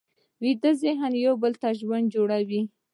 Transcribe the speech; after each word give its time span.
ویده 0.43 0.71
ذهن 0.83 1.11
یو 1.25 1.33
بل 1.41 1.53
ژوند 1.79 2.05
جوړوي 2.15 2.61